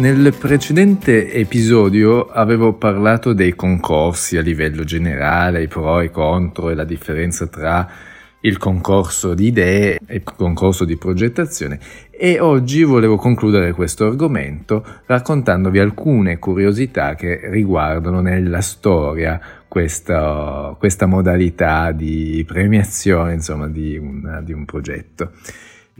Nel 0.00 0.34
precedente 0.34 1.30
episodio 1.30 2.28
avevo 2.28 2.72
parlato 2.72 3.34
dei 3.34 3.54
concorsi 3.54 4.38
a 4.38 4.40
livello 4.40 4.82
generale, 4.82 5.64
i 5.64 5.68
pro 5.68 6.00
e 6.00 6.06
i 6.06 6.10
contro 6.10 6.70
e 6.70 6.74
la 6.74 6.84
differenza 6.84 7.46
tra 7.48 7.86
il 8.40 8.56
concorso 8.56 9.34
di 9.34 9.48
idee 9.48 9.98
e 10.06 10.14
il 10.14 10.22
concorso 10.22 10.86
di 10.86 10.96
progettazione 10.96 11.78
e 12.10 12.40
oggi 12.40 12.82
volevo 12.82 13.16
concludere 13.16 13.72
questo 13.72 14.06
argomento 14.06 14.82
raccontandovi 15.04 15.78
alcune 15.78 16.38
curiosità 16.38 17.14
che 17.14 17.38
riguardano 17.50 18.22
nella 18.22 18.62
storia 18.62 19.38
questa, 19.68 20.74
questa 20.78 21.04
modalità 21.04 21.92
di 21.92 22.42
premiazione 22.48 23.34
insomma, 23.34 23.68
di, 23.68 23.98
una, 23.98 24.40
di 24.40 24.54
un 24.54 24.64
progetto. 24.64 25.32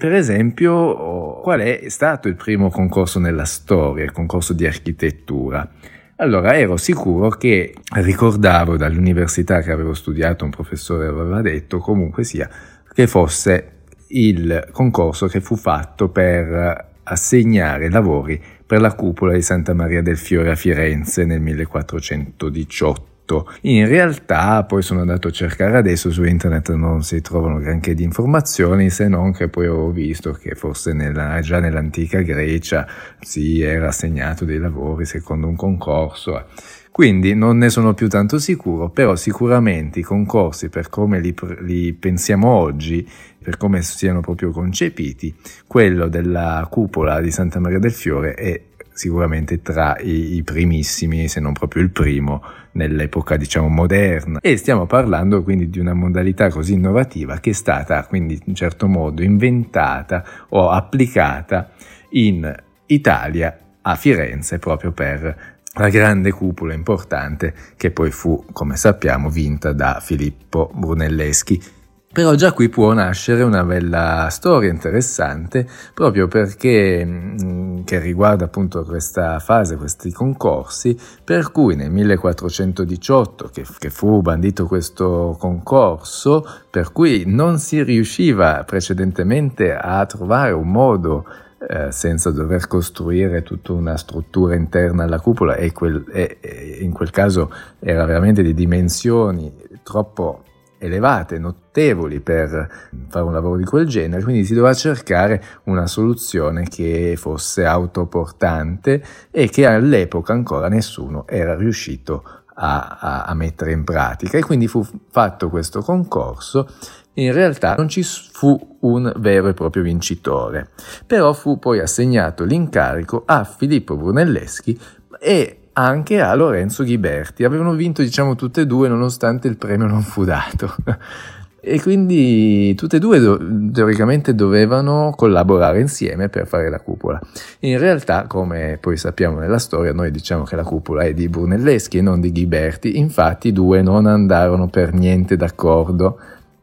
Per 0.00 0.14
esempio, 0.14 1.40
qual 1.42 1.60
è 1.60 1.90
stato 1.90 2.28
il 2.28 2.34
primo 2.34 2.70
concorso 2.70 3.18
nella 3.18 3.44
storia, 3.44 4.02
il 4.02 4.12
concorso 4.12 4.54
di 4.54 4.66
architettura? 4.66 5.70
Allora 6.16 6.56
ero 6.56 6.78
sicuro 6.78 7.28
che 7.28 7.74
ricordavo 7.96 8.78
dall'università 8.78 9.60
che 9.60 9.70
avevo 9.70 9.92
studiato, 9.92 10.46
un 10.46 10.50
professore 10.52 11.06
aveva 11.06 11.42
detto 11.42 11.80
comunque 11.80 12.24
sia 12.24 12.48
che 12.94 13.06
fosse 13.06 13.82
il 14.08 14.70
concorso 14.72 15.26
che 15.26 15.42
fu 15.42 15.54
fatto 15.54 16.08
per 16.08 16.92
assegnare 17.02 17.90
lavori 17.90 18.42
per 18.64 18.80
la 18.80 18.94
cupola 18.94 19.34
di 19.34 19.42
Santa 19.42 19.74
Maria 19.74 20.00
del 20.00 20.16
Fiore 20.16 20.52
a 20.52 20.56
Firenze 20.56 21.26
nel 21.26 21.42
1418 21.42 23.09
tutto. 23.30 23.52
In 23.62 23.86
realtà 23.86 24.64
poi 24.64 24.82
sono 24.82 25.00
andato 25.00 25.28
a 25.28 25.30
cercare 25.30 25.76
adesso 25.76 26.10
su 26.10 26.24
internet 26.24 26.72
non 26.72 27.02
si 27.02 27.20
trovano 27.20 27.58
granché 27.58 27.94
di 27.94 28.02
informazioni 28.02 28.90
se 28.90 29.06
non 29.06 29.32
che 29.32 29.48
poi 29.48 29.68
ho 29.68 29.90
visto 29.90 30.32
che 30.32 30.56
forse 30.56 30.92
nella, 30.92 31.40
già 31.40 31.60
nell'antica 31.60 32.22
Grecia 32.22 32.86
si 33.20 33.62
era 33.62 33.88
assegnato 33.88 34.44
dei 34.44 34.58
lavori 34.58 35.04
secondo 35.04 35.46
un 35.46 35.54
concorso. 35.54 36.44
Quindi 36.92 37.34
non 37.34 37.56
ne 37.56 37.70
sono 37.70 37.94
più 37.94 38.08
tanto 38.08 38.38
sicuro, 38.38 38.90
però 38.90 39.14
sicuramente 39.14 40.00
i 40.00 40.02
concorsi 40.02 40.68
per 40.68 40.88
come 40.88 41.20
li, 41.20 41.34
li, 41.60 41.92
pensiamo 41.92 42.48
oggi, 42.48 43.08
per 43.42 43.56
come 43.56 43.80
siano 43.82 44.20
proprio 44.20 44.50
concepiti, 44.50 45.34
quello 45.66 46.08
della 46.08 46.66
cupola 46.68 47.20
di 47.20 47.30
Santa 47.30 47.60
Maria 47.60 47.78
del 47.78 47.92
Fiore 47.92 48.34
è 48.34 48.60
sicuramente 48.92 49.62
tra 49.62 49.96
i, 49.98 50.34
i, 50.34 50.42
primissimi, 50.42 51.26
se 51.28 51.40
non 51.40 51.54
proprio 51.54 51.82
il 51.82 51.90
primo, 51.90 52.42
nell'epoca 52.72 53.36
diciamo 53.36 53.68
moderna. 53.68 54.40
E 54.40 54.58
stiamo 54.58 54.84
parlando 54.84 55.42
quindi 55.42 55.70
di 55.70 55.78
una 55.78 55.94
modalità 55.94 56.50
così 56.50 56.74
innovativa 56.74 57.38
che 57.38 57.50
è 57.50 57.54
stata 57.54 58.04
quindi 58.04 58.38
in 58.44 58.54
certo 58.54 58.88
modo 58.88 59.22
inventata 59.22 60.22
o 60.50 60.68
applicata 60.68 61.70
in 62.10 62.54
Italia 62.86 63.58
a 63.80 63.94
Firenze 63.94 64.58
proprio 64.58 64.92
per 64.92 65.59
la 65.74 65.88
grande 65.88 66.32
cupola 66.32 66.74
importante 66.74 67.54
che 67.76 67.90
poi 67.90 68.10
fu, 68.10 68.44
come 68.52 68.76
sappiamo, 68.76 69.30
vinta 69.30 69.72
da 69.72 70.00
Filippo 70.00 70.70
Brunelleschi. 70.74 71.78
Però 72.12 72.34
già 72.34 72.52
qui 72.52 72.68
può 72.68 72.92
nascere 72.92 73.44
una 73.44 73.62
bella 73.62 74.26
storia 74.30 74.68
interessante 74.68 75.64
proprio 75.94 76.26
perché 76.26 77.04
mm, 77.06 77.82
che 77.84 78.00
riguarda 78.00 78.46
appunto 78.46 78.82
questa 78.82 79.38
fase, 79.38 79.76
questi 79.76 80.10
concorsi, 80.10 80.98
per 81.22 81.52
cui 81.52 81.76
nel 81.76 81.92
1418 81.92 83.50
che, 83.52 83.64
che 83.78 83.90
fu 83.90 84.22
bandito 84.22 84.66
questo 84.66 85.36
concorso, 85.38 86.44
per 86.68 86.90
cui 86.90 87.22
non 87.26 87.60
si 87.60 87.80
riusciva 87.84 88.64
precedentemente 88.64 89.72
a 89.72 90.04
trovare 90.04 90.50
un 90.50 90.68
modo 90.68 91.24
eh, 91.68 91.92
senza 91.92 92.30
dover 92.30 92.66
costruire 92.66 93.42
tutta 93.42 93.72
una 93.72 93.96
struttura 93.96 94.54
interna 94.54 95.04
alla 95.04 95.20
cupola 95.20 95.56
e, 95.56 95.72
quel, 95.72 96.04
e, 96.10 96.38
e 96.40 96.78
in 96.80 96.92
quel 96.92 97.10
caso 97.10 97.52
era 97.78 98.06
veramente 98.06 98.42
di 98.42 98.54
dimensioni 98.54 99.54
troppo 99.82 100.44
elevate, 100.78 101.38
notevoli 101.38 102.20
per 102.20 102.88
fare 103.08 103.24
un 103.24 103.32
lavoro 103.32 103.58
di 103.58 103.64
quel 103.64 103.86
genere, 103.86 104.22
quindi 104.22 104.46
si 104.46 104.54
doveva 104.54 104.72
cercare 104.72 105.42
una 105.64 105.86
soluzione 105.86 106.66
che 106.66 107.14
fosse 107.18 107.66
autoportante 107.66 109.04
e 109.30 109.48
che 109.50 109.66
all'epoca 109.66 110.32
ancora 110.32 110.68
nessuno 110.68 111.26
era 111.28 111.54
riuscito 111.54 112.24
a, 112.54 112.98
a, 112.98 113.24
a 113.24 113.34
mettere 113.34 113.72
in 113.72 113.84
pratica. 113.84 114.38
E 114.38 114.42
quindi 114.42 114.66
fu 114.66 114.86
fatto 115.10 115.50
questo 115.50 115.82
concorso 115.82 116.66
in 117.14 117.32
realtà 117.32 117.74
non 117.74 117.88
ci 117.88 118.02
fu 118.02 118.76
un 118.80 119.12
vero 119.16 119.48
e 119.48 119.54
proprio 119.54 119.82
vincitore, 119.82 120.70
però 121.06 121.32
fu 121.32 121.58
poi 121.58 121.80
assegnato 121.80 122.44
l'incarico 122.44 123.22
a 123.26 123.44
Filippo 123.44 123.96
Brunelleschi 123.96 124.78
e 125.20 125.56
anche 125.72 126.20
a 126.20 126.34
Lorenzo 126.34 126.84
Ghiberti. 126.84 127.44
Avevano 127.44 127.72
vinto, 127.72 128.02
diciamo, 128.02 128.34
tutte 128.36 128.62
e 128.62 128.66
due 128.66 128.88
nonostante 128.88 129.48
il 129.48 129.56
premio 129.56 129.86
non 129.86 130.02
fu 130.02 130.24
dato. 130.24 130.74
e 131.62 131.80
quindi 131.80 132.74
tutte 132.74 132.96
e 132.96 132.98
due 132.98 133.18
do- 133.18 133.38
teoricamente 133.72 134.34
dovevano 134.34 135.12
collaborare 135.14 135.80
insieme 135.80 136.28
per 136.28 136.46
fare 136.46 136.70
la 136.70 136.80
cupola. 136.80 137.20
In 137.60 137.78
realtà, 137.78 138.26
come 138.26 138.78
poi 138.80 138.96
sappiamo 138.96 139.38
nella 139.38 139.58
storia, 139.58 139.92
noi 139.92 140.10
diciamo 140.10 140.44
che 140.44 140.56
la 140.56 140.64
cupola 140.64 141.02
è 141.02 141.12
di 141.12 141.28
Brunelleschi 141.28 141.98
e 141.98 142.02
non 142.02 142.20
di 142.20 142.32
Ghiberti, 142.32 142.98
infatti 142.98 143.48
i 143.48 143.52
due 143.52 143.82
non 143.82 144.06
andarono 144.06 144.68
per 144.68 144.92
niente 144.94 145.36
d'accordo 145.36 146.18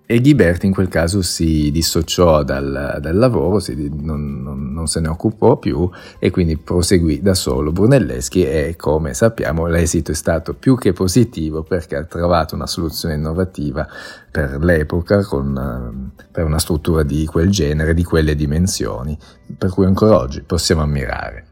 e 0.10 0.22
Ghiberti 0.22 0.66
in 0.66 0.72
quel 0.72 0.88
caso 0.88 1.22
si 1.22 1.70
dissociò 1.70 2.42
dal, 2.42 2.98
dal 3.02 3.16
lavoro, 3.18 3.60
si, 3.60 3.92
non, 3.94 4.42
non, 4.42 4.72
non, 4.72 4.88
se 4.88 5.02
ne 5.02 5.10
occupò 5.10 5.58
più 5.58 5.90
e 6.18 6.32
quindi 6.32 6.56
proseguì 6.58 7.22
da 7.22 7.34
solo 7.34 7.74
Brunelleschi 7.74 8.46
e 8.46 8.76
come 8.78 9.14
sappiamo 9.14 9.66
l'esito 9.68 10.12
è 10.12 10.16
stato 10.16 10.54
più 10.54 10.78
che 10.78 10.94
positivo 10.94 11.62
perché 11.62 11.98
ha 11.98 12.06
trovato 12.06 12.56
una 12.56 12.68
soluzione 12.68 13.16
innovativa 13.16 13.86
per 14.32 14.64
l'epoca 14.64 15.26
con, 15.26 16.12
per 16.32 16.46
una 16.46 16.60
struttura 16.60 17.04
di 17.04 17.26
quel 17.26 17.50
genere, 17.50 17.94
di 17.94 18.06
quelle 18.06 18.34
dimensioni, 18.34 19.18
per 19.58 19.72
cui 19.72 19.86
ancora 19.86 20.18
oggi 20.18 20.42
possiamo 20.42 20.84
ammirare. 20.84 21.47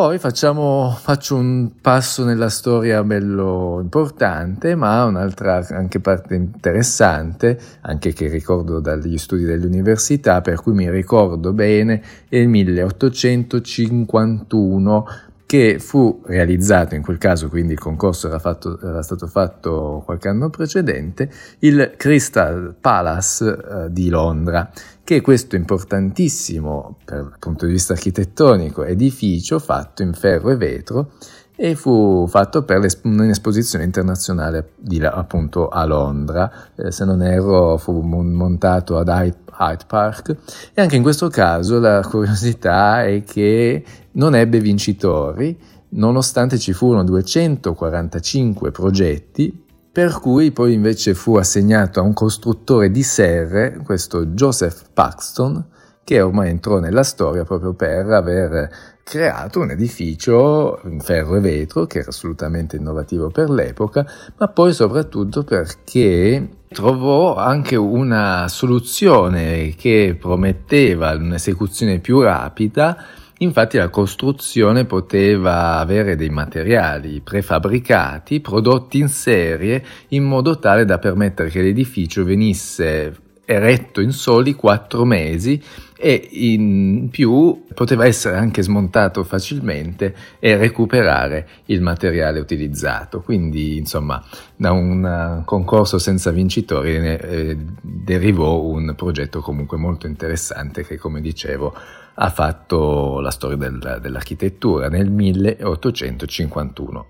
Poi 0.00 0.16
facciamo, 0.18 0.96
faccio 0.98 1.36
un 1.36 1.72
passo 1.78 2.24
nella 2.24 2.48
storia 2.48 3.04
bello 3.04 3.80
importante, 3.82 4.74
ma 4.74 5.04
un'altra 5.04 5.62
anche 5.72 6.00
parte 6.00 6.36
interessante, 6.36 7.60
anche 7.82 8.14
che 8.14 8.28
ricordo 8.28 8.80
dagli 8.80 9.18
studi 9.18 9.44
dell'università, 9.44 10.40
per 10.40 10.62
cui 10.62 10.72
mi 10.72 10.90
ricordo 10.90 11.52
bene, 11.52 12.02
è 12.30 12.36
il 12.36 12.48
1851 12.48 15.06
che 15.50 15.80
fu 15.80 16.22
realizzato 16.26 16.94
in 16.94 17.02
quel 17.02 17.18
caso, 17.18 17.48
quindi 17.48 17.72
il 17.72 17.78
concorso 17.80 18.28
era, 18.28 18.38
fatto, 18.38 18.80
era 18.80 19.02
stato 19.02 19.26
fatto 19.26 20.00
qualche 20.04 20.28
anno 20.28 20.48
precedente, 20.48 21.28
il 21.58 21.94
Crystal 21.96 22.72
Palace 22.80 23.48
eh, 23.48 23.92
di 23.92 24.10
Londra, 24.10 24.70
che 25.02 25.16
è 25.16 25.20
questo 25.20 25.56
importantissimo 25.56 26.98
dal 27.04 27.32
punto 27.40 27.66
di 27.66 27.72
vista 27.72 27.94
architettonico 27.94 28.84
edificio 28.84 29.58
fatto 29.58 30.02
in 30.02 30.12
ferro 30.12 30.50
e 30.50 30.56
vetro 30.56 31.10
e 31.56 31.74
fu 31.74 32.28
fatto 32.28 32.62
per 32.62 32.86
un'esposizione 33.02 33.82
internazionale 33.82 34.74
di, 34.76 35.04
appunto 35.04 35.68
a 35.68 35.84
Londra, 35.84 36.50
eh, 36.76 36.92
se 36.92 37.04
non 37.04 37.22
erro 37.22 37.76
fu 37.76 38.00
montato 38.02 38.98
ad 38.98 39.08
Hyde 39.08 39.49
Park. 39.86 40.36
E 40.74 40.80
anche 40.80 40.96
in 40.96 41.02
questo 41.02 41.28
caso 41.28 41.78
la 41.78 42.02
curiosità 42.02 43.04
è 43.04 43.22
che 43.22 43.84
non 44.12 44.34
ebbe 44.34 44.58
vincitori, 44.60 45.58
nonostante 45.90 46.58
ci 46.58 46.72
furono 46.72 47.04
245 47.04 48.70
progetti, 48.70 49.66
per 49.92 50.18
cui 50.20 50.50
poi 50.52 50.72
invece 50.72 51.14
fu 51.14 51.36
assegnato 51.36 52.00
a 52.00 52.04
un 52.04 52.14
costruttore 52.14 52.90
di 52.90 53.02
serre, 53.02 53.82
questo 53.84 54.26
Joseph 54.26 54.84
Paxton, 54.94 55.66
che 56.04 56.20
ormai 56.20 56.48
entrò 56.48 56.78
nella 56.78 57.02
storia 57.02 57.44
proprio 57.44 57.74
per 57.74 58.10
aver 58.10 58.70
creato 59.10 59.58
un 59.58 59.72
edificio 59.72 60.80
in 60.84 61.00
ferro 61.00 61.34
e 61.34 61.40
vetro 61.40 61.84
che 61.84 61.98
era 61.98 62.10
assolutamente 62.10 62.76
innovativo 62.76 63.28
per 63.28 63.50
l'epoca, 63.50 64.06
ma 64.36 64.46
poi 64.46 64.72
soprattutto 64.72 65.42
perché 65.42 66.48
trovò 66.68 67.34
anche 67.34 67.74
una 67.74 68.46
soluzione 68.46 69.74
che 69.74 70.16
prometteva 70.16 71.10
un'esecuzione 71.16 71.98
più 71.98 72.20
rapida. 72.20 73.04
Infatti 73.38 73.78
la 73.78 73.88
costruzione 73.88 74.84
poteva 74.84 75.78
avere 75.78 76.14
dei 76.14 76.30
materiali 76.30 77.20
prefabbricati 77.20 78.40
prodotti 78.40 78.98
in 79.00 79.08
serie 79.08 79.84
in 80.10 80.22
modo 80.22 80.60
tale 80.60 80.84
da 80.84 80.98
permettere 80.98 81.48
che 81.48 81.62
l'edificio 81.62 82.22
venisse 82.22 83.29
eretto 83.50 84.00
in 84.00 84.12
soli 84.12 84.54
quattro 84.54 85.04
mesi 85.04 85.60
e 85.98 86.28
in 86.30 87.08
più 87.10 87.64
poteva 87.74 88.06
essere 88.06 88.36
anche 88.36 88.62
smontato 88.62 89.24
facilmente 89.24 90.14
e 90.38 90.56
recuperare 90.56 91.48
il 91.66 91.82
materiale 91.82 92.38
utilizzato. 92.38 93.20
Quindi, 93.22 93.76
insomma, 93.76 94.24
da 94.54 94.70
un 94.70 95.42
concorso 95.44 95.98
senza 95.98 96.30
vincitori 96.30 96.94
eh, 96.94 97.56
derivò 97.80 98.62
un 98.62 98.94
progetto 98.96 99.40
comunque 99.40 99.76
molto 99.76 100.06
interessante 100.06 100.86
che, 100.86 100.96
come 100.96 101.20
dicevo, 101.20 101.74
ha 102.14 102.30
fatto 102.30 103.18
la 103.18 103.32
storia 103.32 103.56
del, 103.56 103.98
dell'architettura 104.00 104.88
nel 104.88 105.10
1851 105.10 107.06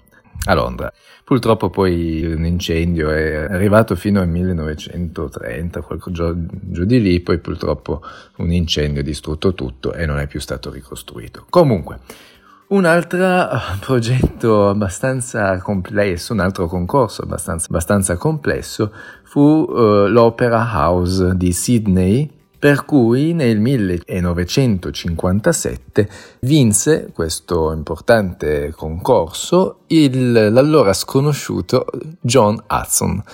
a 0.47 0.55
Londra. 0.55 0.93
Purtroppo 1.25 1.71
poi 1.71 2.25
un 2.25 2.45
incendio 2.45 3.11
è 3.11 3.35
arrivato 3.35 3.95
fino 3.95 4.21
al 4.21 4.29
1930, 4.29 5.81
qualcosa 5.83 6.35
giù 6.35 6.85
di 6.85 7.01
lì, 7.01 7.21
poi 7.21 7.39
purtroppo 7.39 8.03
un 8.37 8.51
incendio 8.51 9.01
ha 9.01 9.05
distrutto 9.05 9.55
tutto 9.55 9.93
e 9.93 10.07
non 10.07 10.19
è 10.19 10.27
più 10.27 10.41
stato 10.41 10.71
ricostruito. 10.71 11.47
Comunque, 11.49 12.01
un 12.69 12.85
altro 12.85 13.49
progetto 13.81 14.69
abbastanza 14.69 15.59
complesso, 15.59 16.33
un 16.33 16.41
altro 16.41 16.67
concorso 16.67 17.23
abbastanza, 17.23 17.67
abbastanza 17.69 18.17
complesso 18.17 18.93
fu 19.25 19.41
uh, 19.41 20.07
l'Opera 20.07 20.69
House 20.73 21.37
di 21.37 21.53
Sydney 21.53 22.39
per 22.61 22.85
cui 22.85 23.33
nel 23.33 23.59
1957 23.59 26.09
vinse 26.41 27.11
questo 27.15 27.73
importante 27.73 28.71
concorso 28.77 29.85
il, 29.87 30.53
l'allora 30.53 30.93
sconosciuto 30.93 31.87
John 32.21 32.63
Hudson, 32.69 33.25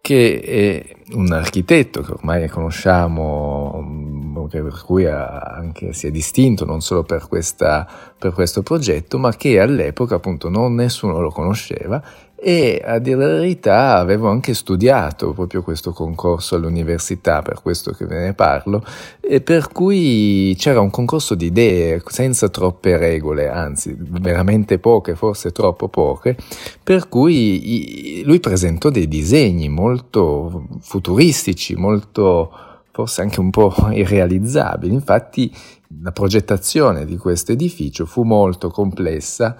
che 0.00 0.40
è 0.40 0.82
un 1.16 1.32
architetto 1.32 2.00
che 2.00 2.12
ormai 2.12 2.48
conosciamo, 2.48 4.46
per 4.48 4.84
cui 4.86 5.04
anche 5.04 5.92
si 5.92 6.06
è 6.06 6.10
distinto 6.10 6.64
non 6.64 6.80
solo 6.80 7.02
per, 7.02 7.28
questa, 7.28 7.86
per 8.18 8.32
questo 8.32 8.62
progetto, 8.62 9.18
ma 9.18 9.36
che 9.36 9.60
all'epoca 9.60 10.14
appunto 10.14 10.48
non 10.48 10.74
nessuno 10.74 11.20
lo 11.20 11.28
conosceva 11.28 12.02
e 12.42 12.80
a 12.82 12.98
dire 12.98 13.18
la 13.18 13.26
verità 13.26 13.96
avevo 13.96 14.28
anche 14.28 14.54
studiato 14.54 15.34
proprio 15.34 15.62
questo 15.62 15.92
concorso 15.92 16.56
all'università, 16.56 17.42
per 17.42 17.60
questo 17.60 17.92
che 17.92 18.06
ve 18.06 18.18
ne 18.18 18.32
parlo, 18.32 18.82
e 19.20 19.42
per 19.42 19.68
cui 19.70 20.54
c'era 20.58 20.80
un 20.80 20.88
concorso 20.88 21.34
di 21.34 21.46
idee 21.46 22.02
senza 22.06 22.48
troppe 22.48 22.96
regole, 22.96 23.50
anzi 23.50 23.94
veramente 23.98 24.78
poche, 24.78 25.14
forse 25.14 25.52
troppo 25.52 25.88
poche, 25.88 26.36
per 26.82 27.08
cui 27.08 28.22
lui 28.24 28.40
presentò 28.40 28.88
dei 28.88 29.06
disegni 29.06 29.68
molto 29.68 30.66
futuristici, 30.80 31.74
molto 31.74 32.50
forse 32.90 33.20
anche 33.20 33.40
un 33.40 33.50
po' 33.50 33.74
irrealizzabili, 33.92 34.94
infatti 34.94 35.54
la 36.02 36.12
progettazione 36.12 37.04
di 37.04 37.16
questo 37.18 37.52
edificio 37.52 38.06
fu 38.06 38.22
molto 38.22 38.70
complessa, 38.70 39.56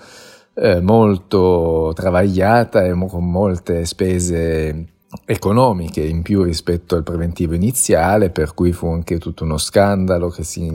eh, 0.61 0.81
molto 0.81 1.93
travagliata 1.95 2.85
e 2.85 2.95
con 3.09 3.31
molte 3.31 3.87
spese 3.87 4.87
economiche 5.25 6.03
in 6.03 6.23
più 6.23 6.43
rispetto 6.43 6.95
al 6.95 7.03
preventivo 7.03 7.55
iniziale, 7.55 8.31
per 8.31 8.55
cui 8.55 8.73
fu 8.73 8.87
anche 8.89 9.19
tutto 9.19 9.45
uno 9.45 9.57
scandalo, 9.57 10.33
si, 10.41 10.69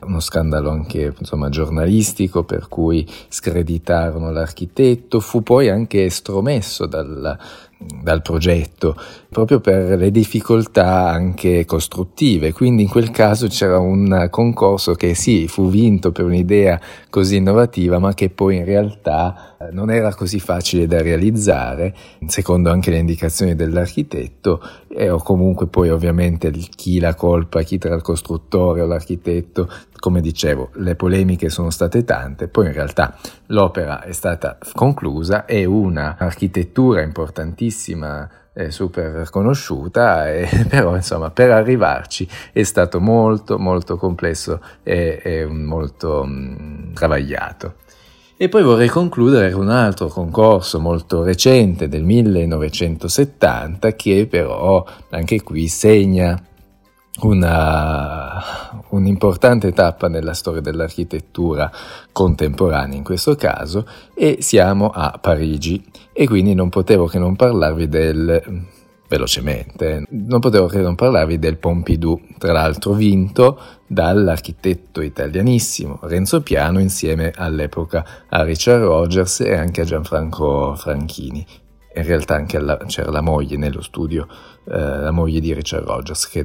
uno 0.00 0.20
scandalo 0.20 0.70
anche 0.70 1.14
insomma, 1.16 1.50
giornalistico, 1.50 2.44
per 2.44 2.66
cui 2.68 3.06
screditarono 3.28 4.32
l'architetto, 4.32 5.20
fu 5.20 5.42
poi 5.42 5.68
anche 5.68 6.04
estromesso 6.04 6.86
dal, 6.86 7.38
dal 7.78 8.22
progetto, 8.22 8.96
proprio 9.28 9.60
per 9.60 9.98
le 9.98 10.10
difficoltà 10.10 11.08
anche 11.08 11.64
costruttive. 11.66 12.52
Quindi 12.52 12.84
in 12.84 12.88
quel 12.88 13.10
caso 13.10 13.48
c'era 13.48 13.78
un 13.78 14.28
concorso 14.30 14.94
che 14.94 15.14
sì, 15.14 15.46
fu 15.46 15.68
vinto 15.68 16.10
per 16.10 16.24
un'idea 16.24 16.80
così 17.10 17.36
innovativa, 17.36 17.98
ma 17.98 18.14
che 18.14 18.30
poi 18.30 18.56
in 18.56 18.64
realtà 18.64 19.56
eh, 19.58 19.72
non 19.72 19.90
era 19.90 20.14
così 20.14 20.40
facile 20.40 20.86
da 20.86 21.02
realizzare, 21.02 21.94
secondo 22.26 22.70
anche 22.70 22.90
le 22.90 22.98
indicazioni 22.98 23.54
dell'architetto, 23.54 24.62
e 24.88 25.10
o 25.10 25.18
comunque 25.18 25.66
poi 25.66 25.90
ovviamente 25.90 26.50
chi 26.50 26.98
la 26.98 27.14
colpa, 27.14 27.62
chi 27.62 27.76
tra 27.76 27.94
il 27.94 28.02
costruttore 28.02 28.80
o 28.80 28.86
l'architetto, 28.86 29.68
come 29.98 30.20
dicevo, 30.20 30.70
le 30.74 30.94
polemiche 30.94 31.48
sono 31.48 31.70
state 31.70 32.04
tante, 32.04 32.48
poi 32.48 32.66
in 32.66 32.72
realtà 32.72 33.16
l'opera 33.46 34.02
è 34.02 34.12
stata 34.12 34.58
conclusa, 34.72 35.44
è 35.44 35.64
una 35.64 36.16
architettura 36.18 37.02
importantissima 37.02 37.64
eh, 38.52 38.70
super 38.70 39.28
conosciuta, 39.30 40.30
e, 40.32 40.48
però 40.68 40.96
insomma 40.96 41.30
per 41.30 41.50
arrivarci 41.50 42.26
è 42.52 42.62
stato 42.62 43.00
molto 43.00 43.58
molto 43.58 43.96
complesso 43.96 44.60
e, 44.82 45.20
e 45.22 45.46
molto 45.46 46.24
mh, 46.24 46.94
travagliato. 46.94 47.74
E 48.38 48.50
poi 48.50 48.62
vorrei 48.62 48.88
concludere 48.88 49.50
con 49.50 49.62
un 49.62 49.70
altro 49.70 50.08
concorso 50.08 50.78
molto 50.78 51.22
recente 51.22 51.88
del 51.88 52.02
1970 52.02 53.94
che 53.94 54.26
però 54.28 54.84
anche 55.08 55.42
qui 55.42 55.68
segna 55.68 56.38
una, 57.20 58.42
un'importante 58.90 59.72
tappa 59.72 60.08
nella 60.08 60.34
storia 60.34 60.60
dell'architettura 60.60 61.70
contemporanea 62.12 62.96
in 62.96 63.04
questo 63.04 63.34
caso 63.34 63.86
e 64.14 64.38
siamo 64.40 64.90
a 64.90 65.18
Parigi. 65.20 65.82
E 66.12 66.26
quindi 66.26 66.54
non 66.54 66.68
potevo 66.68 67.06
che 67.06 67.18
non 67.18 67.36
parlarvi 67.36 67.88
del 67.88 68.64
velocemente, 69.08 70.04
non 70.08 70.40
potevo 70.40 70.66
che 70.66 70.80
non 70.80 70.94
parlarvi 70.94 71.38
del 71.38 71.58
Pompidou, 71.58 72.20
tra 72.38 72.52
l'altro 72.52 72.92
vinto 72.92 73.58
dall'architetto 73.86 75.00
italianissimo 75.00 76.00
Renzo 76.02 76.42
Piano 76.42 76.80
insieme 76.80 77.32
all'epoca 77.36 78.04
a 78.28 78.42
Richard 78.42 78.82
Rogers 78.82 79.40
e 79.40 79.54
anche 79.54 79.82
a 79.82 79.84
Gianfranco 79.84 80.74
Franchini 80.74 81.46
in 81.96 82.06
realtà 82.06 82.34
anche 82.34 82.56
alla, 82.56 82.76
c'era 82.86 83.10
la 83.10 83.20
moglie 83.20 83.56
nello 83.56 83.82
studio, 83.82 84.26
eh, 84.64 84.76
la 84.78 85.10
moglie 85.10 85.40
di 85.40 85.52
Richard 85.52 85.86
Rogers, 85.86 86.28
che 86.28 86.44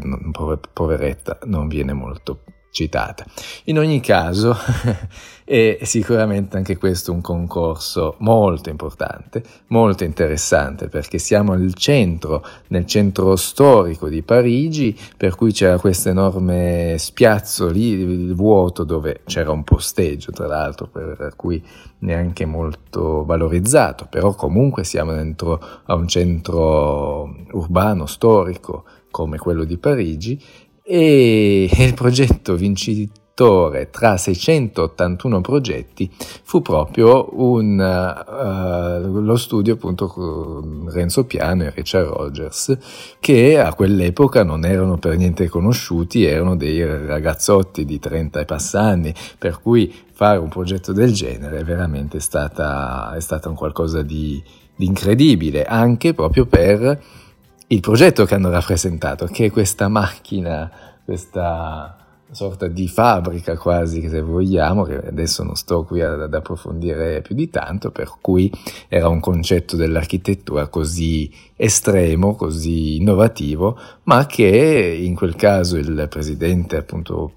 poveretta 0.73 1.39
non 1.45 1.67
viene 1.67 1.93
molto 1.93 2.43
citata. 2.71 3.25
In 3.65 3.77
ogni 3.77 3.99
caso 3.99 4.55
è 5.43 5.79
sicuramente 5.81 6.55
anche 6.55 6.77
questo 6.77 7.11
un 7.11 7.19
concorso 7.19 8.15
molto 8.19 8.69
importante, 8.69 9.43
molto 9.67 10.05
interessante 10.05 10.87
perché 10.87 11.17
siamo 11.17 11.51
al 11.51 11.73
centro, 11.73 12.43
nel 12.69 12.85
centro 12.85 13.35
storico 13.35 14.07
di 14.07 14.21
Parigi, 14.23 14.97
per 15.17 15.35
cui 15.35 15.51
c'era 15.51 15.77
questo 15.77 16.09
enorme 16.09 16.95
spiazzo 16.97 17.69
lì 17.69 18.31
vuoto 18.33 18.85
dove 18.85 19.21
c'era 19.25 19.51
un 19.51 19.63
posteggio 19.65 20.31
tra 20.31 20.47
l'altro, 20.47 20.87
per 20.87 21.33
cui 21.35 21.61
neanche 21.99 22.45
molto 22.45 23.25
valorizzato, 23.25 24.07
però 24.09 24.33
comunque 24.33 24.85
siamo 24.85 25.11
dentro 25.13 25.61
a 25.83 25.93
un 25.93 26.07
centro 26.07 27.35
urbano 27.51 28.05
storico 28.05 28.85
come 29.11 29.37
quello 29.37 29.65
di 29.65 29.77
Parigi 29.77 30.41
e 30.93 31.69
il 31.71 31.93
progetto 31.93 32.57
vincitore 32.57 33.89
tra 33.89 34.17
681 34.17 35.39
progetti 35.39 36.11
fu 36.43 36.61
proprio 36.61 37.29
un, 37.41 37.79
uh, 37.79 39.21
lo 39.21 39.37
studio 39.37 39.75
appunto 39.75 40.07
con 40.07 40.89
Renzo 40.91 41.23
Piano 41.23 41.63
e 41.63 41.71
Richard 41.73 42.07
Rogers 42.07 42.77
che 43.21 43.57
a 43.57 43.73
quell'epoca 43.73 44.43
non 44.43 44.65
erano 44.65 44.97
per 44.97 45.15
niente 45.15 45.47
conosciuti, 45.47 46.25
erano 46.25 46.57
dei 46.57 46.85
ragazzotti 46.85 47.85
di 47.85 47.97
30 47.97 48.41
e 48.41 48.45
passanni, 48.45 49.13
per 49.39 49.61
cui 49.61 49.91
fare 50.11 50.39
un 50.39 50.49
progetto 50.49 50.91
del 50.91 51.13
genere 51.13 51.59
è 51.59 51.63
veramente 51.63 52.19
stata, 52.19 53.13
è 53.15 53.21
stata 53.21 53.47
un 53.47 53.55
qualcosa 53.55 54.01
di, 54.01 54.43
di 54.75 54.85
incredibile, 54.85 55.63
anche 55.63 56.13
proprio 56.13 56.45
per 56.45 57.01
il 57.71 57.79
progetto 57.79 58.25
che 58.25 58.35
hanno 58.35 58.49
rappresentato, 58.49 59.25
che 59.27 59.45
è 59.45 59.51
questa 59.51 59.87
macchina, 59.87 60.69
questa 61.05 61.95
sorta 62.31 62.67
di 62.67 62.87
fabbrica 62.87 63.57
quasi, 63.57 64.07
se 64.09 64.21
vogliamo, 64.21 64.83
che 64.83 65.07
adesso 65.07 65.43
non 65.43 65.55
sto 65.55 65.83
qui 65.83 66.01
ad, 66.01 66.21
ad, 66.21 66.33
approfondire 66.33 67.21
più 67.21 67.33
di 67.33 67.49
tanto, 67.49 67.91
per 67.91 68.11
cui 68.19 68.51
era 68.89 69.07
un 69.07 69.21
concetto 69.21 69.77
dell'architettura 69.77 70.67
così 70.67 71.31
estremo, 71.55 72.35
così 72.35 72.97
innovativo, 72.97 73.77
ma 74.03 74.25
che 74.25 74.97
in 75.01 75.15
quel 75.15 75.35
caso 75.35 75.77
il 75.77 76.07
presidente 76.09 76.75
appunto 76.75 77.31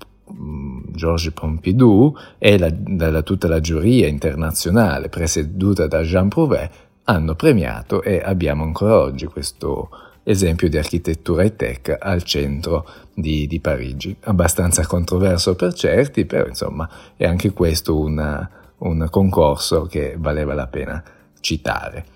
Georges 0.94 1.32
Pompidou 1.32 2.12
e 2.38 2.58
la, 2.58 2.72
la, 3.10 3.22
tutta 3.22 3.46
la 3.46 3.60
giuria 3.60 4.08
internazionale 4.08 5.08
presieduta 5.08 5.86
da 5.86 6.02
Jean 6.02 6.28
Prouvé 6.28 6.70
hanno 7.04 7.34
premiato 7.34 8.02
e 8.02 8.20
abbiamo 8.24 8.64
ancora 8.64 8.98
oggi 8.98 9.26
questo 9.26 9.90
esempio 10.24 10.68
di 10.68 10.78
architettura 10.78 11.42
e 11.42 11.54
tech 11.54 11.96
al 12.00 12.22
centro 12.22 12.86
di, 13.14 13.46
di, 13.46 13.60
Parigi. 13.60 14.16
Abbastanza 14.24 14.86
controverso 14.86 15.54
per 15.54 15.72
certi, 15.74 16.24
però 16.24 16.46
insomma 16.46 16.88
è 17.16 17.24
anche 17.26 17.52
questo 17.52 17.96
una, 17.98 18.48
un 18.78 19.06
concorso 19.10 19.86
che 19.86 20.16
valeva 20.18 20.54
la 20.54 20.66
pena 20.66 21.02
citare. 21.40 22.06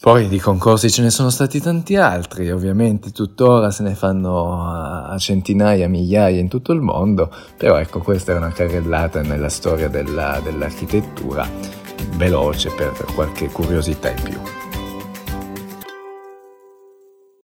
Poi 0.00 0.28
di 0.28 0.38
concorsi 0.38 0.90
ce 0.90 1.02
ne 1.02 1.10
sono 1.10 1.28
stati 1.28 1.60
tanti 1.60 1.94
altri, 1.94 2.50
ovviamente 2.50 3.10
tuttora 3.10 3.70
se 3.70 3.82
ne 3.82 3.94
fanno 3.94 4.66
a 4.66 5.14
centinaia, 5.18 5.90
migliaia 5.90 6.40
in 6.40 6.48
tutto 6.48 6.72
il 6.72 6.80
mondo, 6.80 7.30
però 7.58 7.76
ecco 7.76 8.00
questa 8.00 8.32
è 8.32 8.36
una 8.36 8.50
carrellata 8.50 9.20
nella 9.20 9.50
storia 9.50 9.88
della, 9.88 10.40
dell'architettura, 10.42 11.46
veloce 12.16 12.70
per 12.70 12.92
qualche 13.14 13.50
curiosità 13.50 14.08
in 14.08 14.22
più. 14.22 14.59